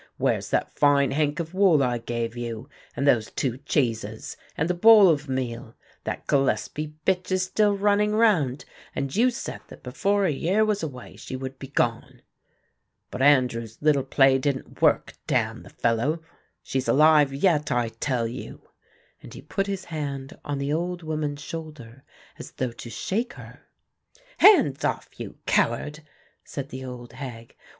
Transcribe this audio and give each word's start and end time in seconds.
Where's 0.17 0.49
that 0.49 0.73
fine 0.73 1.11
hank 1.11 1.39
of 1.39 1.53
wool 1.53 1.83
I 1.83 1.99
gave 1.99 2.35
you, 2.35 2.67
and 2.95 3.05
those 3.05 3.29
two 3.29 3.57
cheeses 3.59 4.35
and 4.57 4.67
the 4.67 4.73
boll 4.73 5.07
of 5.09 5.29
meal? 5.29 5.75
That 6.05 6.25
Gillespie 6.25 6.95
bitch 7.05 7.31
is 7.31 7.43
still 7.43 7.77
running 7.77 8.15
round; 8.15 8.65
and 8.95 9.15
you 9.15 9.29
said 9.29 9.61
that 9.67 9.83
before 9.83 10.25
a 10.25 10.31
year 10.31 10.65
was 10.65 10.81
away 10.81 11.17
she 11.17 11.35
would 11.35 11.59
be 11.59 11.67
gone. 11.67 12.23
But 13.11 13.21
Andrew's 13.21 13.77
little 13.79 14.01
play 14.01 14.39
didn't 14.39 14.81
work, 14.81 15.13
damn 15.27 15.61
the 15.61 15.69
fellow. 15.69 16.23
She's 16.63 16.87
alive 16.87 17.31
yet, 17.31 17.71
I 17.71 17.89
tell 17.89 18.25
you," 18.27 18.69
and 19.21 19.31
he 19.35 19.41
put 19.43 19.67
his 19.67 19.85
hand 19.85 20.35
on 20.43 20.57
the 20.57 20.73
old 20.73 21.03
woman's 21.03 21.43
shoulder 21.43 22.03
as 22.39 22.53
though 22.53 22.71
to 22.71 22.89
shake 22.89 23.33
her. 23.33 23.67
"Hands 24.39 24.83
off, 24.83 25.09
you 25.19 25.37
coward," 25.45 25.99
said 26.43 26.69
the 26.69 26.83
old 26.83 27.13
hag. 27.13 27.55